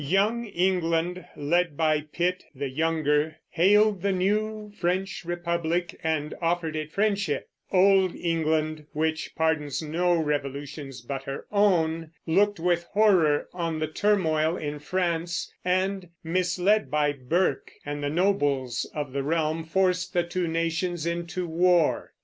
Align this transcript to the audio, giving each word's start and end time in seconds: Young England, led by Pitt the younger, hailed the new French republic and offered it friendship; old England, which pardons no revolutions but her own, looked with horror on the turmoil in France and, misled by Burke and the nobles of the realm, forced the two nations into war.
Young 0.03 0.45
England, 0.47 1.25
led 1.35 1.77
by 1.77 2.01
Pitt 2.01 2.45
the 2.55 2.69
younger, 2.69 3.37
hailed 3.51 4.01
the 4.01 4.11
new 4.11 4.71
French 4.75 5.23
republic 5.23 5.95
and 6.03 6.33
offered 6.41 6.75
it 6.75 6.91
friendship; 6.91 7.51
old 7.71 8.15
England, 8.15 8.87
which 8.93 9.35
pardons 9.35 9.79
no 9.83 10.15
revolutions 10.19 11.01
but 11.01 11.21
her 11.25 11.45
own, 11.51 12.09
looked 12.25 12.59
with 12.59 12.85
horror 12.93 13.47
on 13.53 13.77
the 13.77 13.85
turmoil 13.85 14.57
in 14.57 14.79
France 14.79 15.53
and, 15.63 16.09
misled 16.23 16.89
by 16.89 17.11
Burke 17.11 17.71
and 17.85 18.01
the 18.01 18.09
nobles 18.09 18.89
of 18.95 19.13
the 19.13 19.21
realm, 19.21 19.63
forced 19.63 20.13
the 20.13 20.23
two 20.23 20.47
nations 20.47 21.05
into 21.05 21.45
war. 21.45 22.13